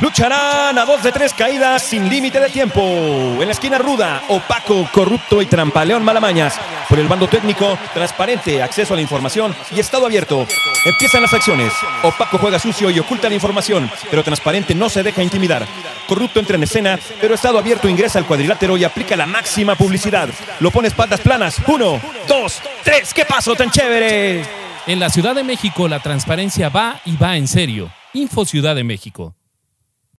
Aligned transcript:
Lucharán 0.00 0.78
a 0.78 0.86
dos 0.86 1.02
de 1.02 1.12
tres 1.12 1.34
caídas 1.34 1.82
sin 1.82 2.08
límite 2.08 2.40
de 2.40 2.48
tiempo. 2.48 2.80
En 2.80 3.44
la 3.44 3.52
esquina 3.52 3.76
ruda, 3.76 4.22
opaco, 4.28 4.88
corrupto 4.90 5.42
y 5.42 5.46
trampaleón 5.46 6.02
malamañas. 6.02 6.58
Por 6.88 6.98
el 6.98 7.06
bando 7.06 7.28
técnico, 7.28 7.78
transparente, 7.92 8.62
acceso 8.62 8.94
a 8.94 8.96
la 8.96 9.02
información 9.02 9.54
y 9.70 9.78
estado 9.78 10.06
abierto. 10.06 10.46
Empiezan 10.86 11.20
las 11.20 11.34
acciones. 11.34 11.74
Opaco 12.02 12.38
juega 12.38 12.58
sucio 12.58 12.88
y 12.88 12.98
oculta 12.98 13.28
la 13.28 13.34
información, 13.34 13.90
pero 14.10 14.24
transparente 14.24 14.74
no 14.74 14.88
se 14.88 15.02
deja 15.02 15.22
intimidar. 15.22 15.66
Corrupto 16.08 16.40
entra 16.40 16.56
en 16.56 16.62
escena, 16.62 16.98
pero 17.20 17.34
estado 17.34 17.58
abierto 17.58 17.86
ingresa 17.86 18.18
al 18.18 18.26
cuadrilátero 18.26 18.78
y 18.78 18.84
aplica 18.84 19.16
la 19.16 19.26
máxima 19.26 19.74
publicidad. 19.74 20.30
Lo 20.60 20.70
pone 20.70 20.88
espaldas 20.88 21.20
planas. 21.20 21.56
Uno, 21.66 22.00
dos, 22.26 22.62
tres. 22.82 23.12
¡Qué 23.12 23.26
paso 23.26 23.54
tan 23.54 23.70
chévere! 23.70 24.42
En 24.86 24.98
la 24.98 25.10
Ciudad 25.10 25.34
de 25.34 25.44
México 25.44 25.88
la 25.88 26.00
transparencia 26.00 26.70
va 26.70 27.02
y 27.04 27.16
va 27.18 27.36
en 27.36 27.46
serio. 27.46 27.92
Info 28.14 28.46
Ciudad 28.46 28.74
de 28.74 28.82
México. 28.82 29.34